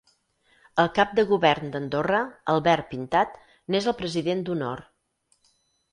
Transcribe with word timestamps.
El 0.83 0.87
Cap 0.99 1.11
de 1.19 1.25
Govern 1.31 1.69
d'Andorra, 1.75 2.23
Albert 2.55 2.89
Pintat, 2.95 3.39
n'és 3.75 3.91
el 3.93 3.97
President 4.03 4.43
d'honor. 4.49 4.83